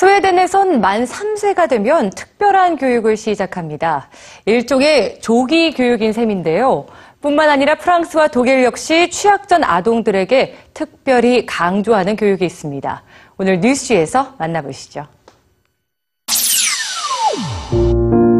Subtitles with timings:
[0.00, 4.08] 스웨덴에선 만 3세가 되면 특별한 교육을 시작합니다.
[4.46, 6.86] 일종의 조기 교육인 셈인데요.
[7.20, 13.02] 뿐만 아니라 프랑스와 독일 역시 취학 전 아동들에게 특별히 강조하는 교육이 있습니다.
[13.36, 15.06] 오늘 뉴스에서 만나보시죠.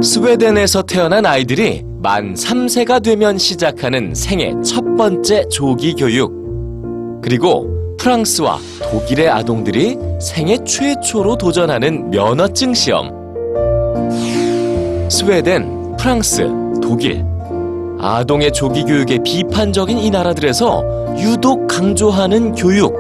[0.03, 7.21] 스웨덴에서 태어난 아이들이 만 3세가 되면 시작하는 생애 첫 번째 조기 교육.
[7.23, 8.59] 그리고 프랑스와
[8.91, 13.11] 독일의 아동들이 생애 최초로 도전하는 면허증 시험.
[15.11, 16.49] 스웨덴, 프랑스,
[16.83, 17.23] 독일.
[18.01, 20.83] 아동의 조기 교육에 비판적인 이 나라들에서
[21.19, 22.97] 유독 강조하는 교육.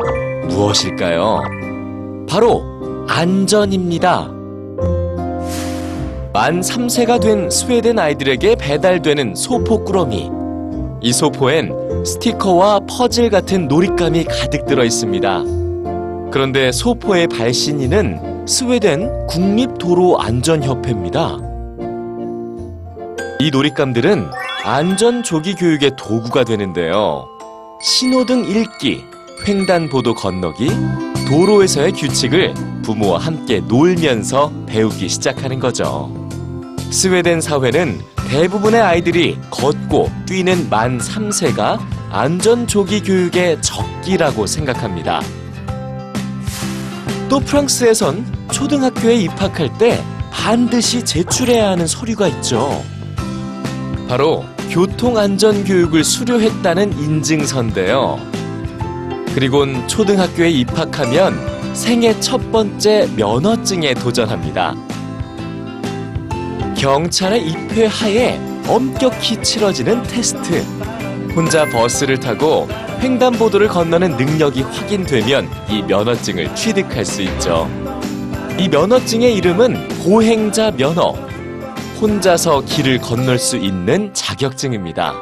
[0.48, 1.44] 무엇일까요?
[2.28, 2.62] 바로
[3.08, 4.30] 안전입니다.
[6.34, 10.30] 만 3세가 된 스웨덴 아이들에게 배달되는 소포 꾸러미.
[11.00, 15.42] 이 소포엔 스티커와 퍼즐 같은 놀잇감이 가득 들어 있습니다.
[16.32, 21.38] 그런데 소포의 발신인은 스웨덴 국립도로안전협회입니다.
[23.40, 24.30] 이 놀잇감들은
[24.64, 27.26] 안전 조기 교육의 도구가 되는데요.
[27.82, 29.02] 신호등 읽기,
[29.46, 30.70] 횡단보도 건너기,
[31.28, 36.12] 도로에서의 규칙을 부모와 함께 놀면서 배우기 시작하는 거죠.
[36.90, 38.00] 스웨덴 사회는
[38.30, 45.20] 대부분의 아이들이 걷고 뛰는 만 3세가 안전 조기 교육의 적기라고 생각합니다.
[47.28, 52.84] 또 프랑스에선 초등학교에 입학할 때 반드시 제출해야 하는 서류가 있죠.
[54.08, 58.16] 바로 교통안전교육을 수료했다는 인증서인데요.
[59.34, 64.89] 그리곤 초등학교에 입학하면 생애 첫 번째 면허증에 도전합니다.
[66.80, 70.62] 경찰의 입회 하에 엄격히 치러지는 테스트.
[71.36, 72.66] 혼자 버스를 타고
[73.02, 77.68] 횡단보도를 건너는 능력이 확인되면 이 면허증을 취득할 수 있죠.
[78.58, 81.10] 이 면허증의 이름은 보행자 면허.
[82.00, 85.12] 혼자서 길을 건널 수 있는 자격증입니다.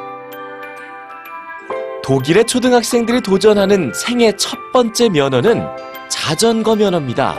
[2.05, 5.67] 독일의 초등학생들이 도전하는 생애 첫 번째 면허는
[6.07, 7.35] 자전거 면허입니다.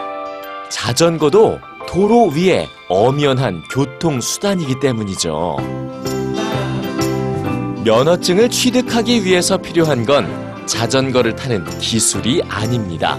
[0.69, 5.57] 자전거도 도로 위에 엄연한 교통수단이기 때문이죠.
[7.85, 10.29] 면허증을 취득하기 위해서 필요한 건
[10.67, 13.19] 자전거를 타는 기술이 아닙니다.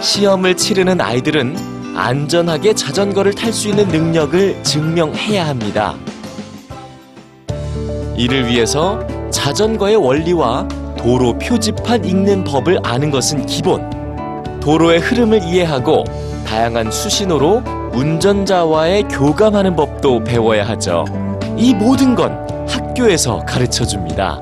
[0.00, 5.94] 시험을 치르는 아이들은 안전하게 자전거를 탈 수 있는 능력을 증명해야 합니다.
[8.16, 8.98] 이를 위해서
[9.30, 10.66] 자전거의 원리와
[10.98, 13.88] 도로 표지판 읽는 법을 아는 것은 기본.
[14.58, 16.02] 도로의 흐름을 이해하고
[16.44, 21.04] 다양한 수신호로 운전자와의 교감하는 법도 배워야 하죠.
[21.56, 22.38] 이 모든 건
[22.68, 24.40] 학교에서 가르쳐 줍니다.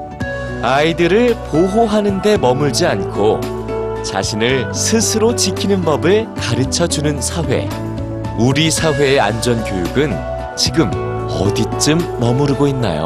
[0.63, 3.41] 아이들을 보호하는 데 머물지 않고
[4.03, 7.69] 자신을 스스로 지키는 법을 가르쳐 주는 사회.
[8.39, 10.17] 우리 사회의 안전 교육은
[10.57, 10.91] 지금
[11.29, 13.05] 어디쯤 머무르고 있나요?